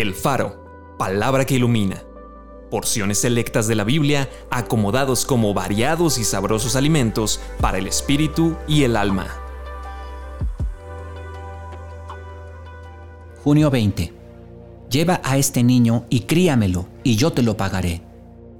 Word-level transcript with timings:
El 0.00 0.14
Faro, 0.14 0.94
palabra 0.96 1.44
que 1.44 1.56
ilumina. 1.56 2.04
Porciones 2.70 3.18
selectas 3.18 3.66
de 3.66 3.74
la 3.74 3.82
Biblia 3.82 4.30
acomodados 4.48 5.24
como 5.24 5.52
variados 5.54 6.18
y 6.18 6.24
sabrosos 6.24 6.76
alimentos 6.76 7.40
para 7.60 7.78
el 7.78 7.88
espíritu 7.88 8.54
y 8.68 8.84
el 8.84 8.96
alma. 8.96 9.26
Junio 13.42 13.70
20. 13.70 14.12
Lleva 14.88 15.20
a 15.24 15.36
este 15.36 15.64
niño 15.64 16.04
y 16.10 16.20
críamelo, 16.20 16.86
y 17.02 17.16
yo 17.16 17.32
te 17.32 17.42
lo 17.42 17.56
pagaré. 17.56 18.00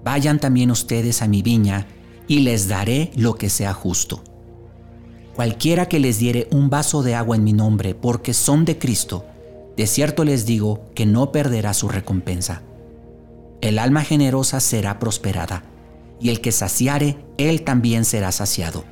Vayan 0.03 0.41
también 0.41 0.73
ustedes 0.73 1.23
a 1.23 1.29
mi 1.29 1.43
viña, 1.43 1.87
y 2.27 2.41
les 2.41 2.67
daré 2.67 3.13
lo 3.15 3.37
que 3.37 3.49
sea 3.49 3.75
justo. 3.75 4.25
Cualquiera 5.37 5.87
que 5.87 6.01
les 6.01 6.19
diere 6.19 6.49
un 6.51 6.69
vaso 6.69 7.05
de 7.05 7.15
agua 7.15 7.37
en 7.37 7.45
mi 7.45 7.53
nombre, 7.53 7.95
porque 7.95 8.35
son 8.35 8.65
de 8.65 8.77
Cristo, 8.77 9.25
de 9.79 9.87
cierto 9.87 10.25
les 10.25 10.45
digo 10.45 10.91
que 10.97 11.07
no 11.07 11.31
perderá 11.31 11.73
su 11.73 11.89
recompensa. 11.89 12.63
El 13.61 13.79
alma 13.79 14.03
generosa 14.03 14.59
será 14.59 14.99
prosperada, 14.99 15.63
y 16.21 16.31
el 16.31 16.41
que 16.41 16.51
saciare, 16.51 17.25
él 17.37 17.63
también 17.63 18.05
será 18.05 18.33
saciado. 18.33 18.83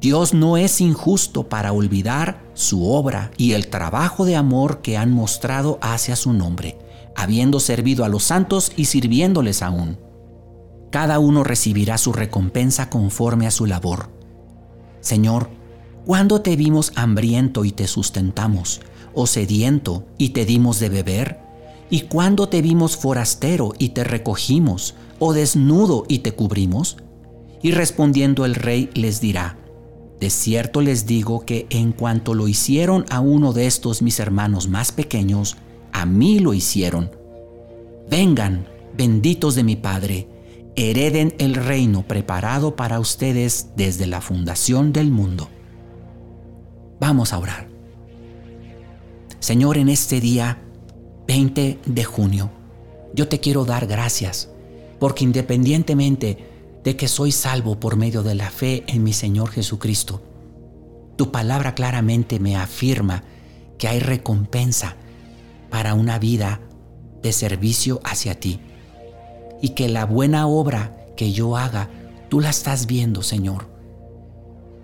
Dios 0.00 0.34
no 0.34 0.56
es 0.56 0.80
injusto 0.80 1.48
para 1.48 1.72
olvidar 1.72 2.44
su 2.54 2.88
obra 2.88 3.32
y 3.36 3.54
el 3.54 3.66
trabajo 3.70 4.24
de 4.24 4.36
amor 4.36 4.82
que 4.82 4.96
han 4.96 5.10
mostrado 5.10 5.80
hacia 5.82 6.14
su 6.14 6.32
nombre, 6.32 6.78
habiendo 7.16 7.58
servido 7.58 8.04
a 8.04 8.08
los 8.08 8.22
santos 8.22 8.70
y 8.76 8.84
sirviéndoles 8.84 9.62
aún. 9.62 9.98
Cada 10.92 11.18
uno 11.18 11.42
recibirá 11.42 11.98
su 11.98 12.12
recompensa 12.12 12.88
conforme 12.88 13.48
a 13.48 13.50
su 13.50 13.66
labor. 13.66 14.10
Señor, 15.00 15.50
¿cuándo 16.04 16.40
te 16.40 16.56
vimos 16.56 16.92
hambriento 16.96 17.64
y 17.64 17.72
te 17.72 17.86
sustentamos? 17.86 18.80
o 19.14 19.26
sediento 19.26 20.04
y 20.18 20.30
te 20.30 20.44
dimos 20.44 20.78
de 20.80 20.88
beber? 20.88 21.38
¿Y 21.90 22.02
cuándo 22.02 22.48
te 22.48 22.62
vimos 22.62 22.96
forastero 22.96 23.72
y 23.78 23.90
te 23.90 24.04
recogimos, 24.04 24.94
o 25.18 25.32
desnudo 25.34 26.04
y 26.08 26.20
te 26.20 26.32
cubrimos? 26.32 26.96
Y 27.62 27.72
respondiendo 27.72 28.44
el 28.44 28.54
rey 28.54 28.90
les 28.94 29.20
dirá, 29.20 29.58
de 30.18 30.30
cierto 30.30 30.80
les 30.80 31.06
digo 31.06 31.44
que 31.44 31.66
en 31.70 31.92
cuanto 31.92 32.34
lo 32.34 32.48
hicieron 32.48 33.04
a 33.10 33.20
uno 33.20 33.52
de 33.52 33.66
estos 33.66 34.02
mis 34.02 34.20
hermanos 34.20 34.68
más 34.68 34.92
pequeños, 34.92 35.56
a 35.92 36.06
mí 36.06 36.38
lo 36.38 36.54
hicieron. 36.54 37.10
Vengan, 38.08 38.66
benditos 38.96 39.54
de 39.54 39.64
mi 39.64 39.76
Padre, 39.76 40.28
hereden 40.76 41.34
el 41.38 41.54
reino 41.54 42.06
preparado 42.06 42.74
para 42.74 43.00
ustedes 43.00 43.70
desde 43.76 44.06
la 44.06 44.20
fundación 44.20 44.92
del 44.92 45.10
mundo. 45.10 45.48
Vamos 47.02 47.32
a 47.32 47.38
orar. 47.38 47.66
Señor, 49.40 49.76
en 49.76 49.88
este 49.88 50.20
día 50.20 50.62
20 51.26 51.80
de 51.84 52.04
junio, 52.04 52.52
yo 53.12 53.26
te 53.26 53.40
quiero 53.40 53.64
dar 53.64 53.88
gracias, 53.88 54.50
porque 55.00 55.24
independientemente 55.24 56.78
de 56.84 56.94
que 56.94 57.08
soy 57.08 57.32
salvo 57.32 57.80
por 57.80 57.96
medio 57.96 58.22
de 58.22 58.36
la 58.36 58.50
fe 58.50 58.84
en 58.86 59.02
mi 59.02 59.12
Señor 59.12 59.50
Jesucristo, 59.50 60.22
tu 61.16 61.32
palabra 61.32 61.74
claramente 61.74 62.38
me 62.38 62.54
afirma 62.54 63.24
que 63.78 63.88
hay 63.88 63.98
recompensa 63.98 64.94
para 65.70 65.94
una 65.94 66.20
vida 66.20 66.60
de 67.20 67.32
servicio 67.32 68.00
hacia 68.04 68.38
ti 68.38 68.60
y 69.60 69.70
que 69.70 69.88
la 69.88 70.06
buena 70.06 70.46
obra 70.46 71.04
que 71.16 71.32
yo 71.32 71.56
haga, 71.56 71.90
tú 72.28 72.38
la 72.38 72.50
estás 72.50 72.86
viendo, 72.86 73.24
Señor. 73.24 73.66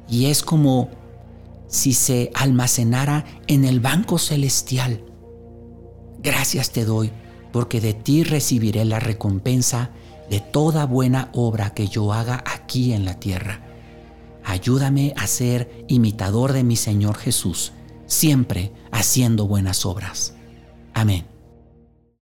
Y 0.09 0.27
es 0.27 0.43
como 0.43 0.98
si 1.69 1.93
se 1.93 2.31
almacenara 2.35 3.25
en 3.47 3.65
el 3.65 3.81
banco 3.81 4.19
celestial. 4.19 5.05
Gracias 6.21 6.71
te 6.71 6.85
doy, 6.85 7.13
porque 7.53 7.81
de 7.81 7.95
ti 7.95 8.25
recibiré 8.25 8.85
la 8.85 8.99
recompensa 8.99 9.91
de 10.29 10.41
toda 10.41 10.85
buena 10.87 11.31
obra 11.33 11.71
que 11.71 11.89
yo 11.89 12.13
haga 12.13 12.43
aquí 12.47 12.93
en 12.93 13.05
la 13.05 13.21
tierra. 13.21 13.65
Ayúdame 14.45 15.13
a 15.17 15.27
ser 15.27 15.85
imitador 15.89 16.53
de 16.53 16.65
mi 16.65 16.77
Señor 16.77 17.17
Jesús, 17.17 17.73
siempre 18.07 18.73
haciendo 18.91 19.47
buenas 19.47 19.85
obras. 19.87 20.35
Amén. 20.95 21.38